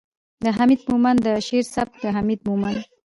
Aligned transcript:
،د 0.43 0.45
حميد 0.57 0.81
مومند 0.89 1.19
د 1.25 1.27
شعر 1.47 1.65
سبک 1.73 1.93
،د 2.03 2.05
حميد 2.15 2.39
مومند 2.47 2.79